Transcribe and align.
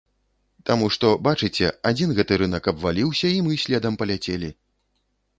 Таму 0.67 0.85
што, 0.93 1.09
бачыце, 1.27 1.67
адзін 1.89 2.13
гэты 2.19 2.33
рынак 2.43 2.69
абваліўся 2.71 3.27
і 3.35 3.43
мы 3.49 3.59
следам 3.65 3.99
паляцелі. 4.03 4.49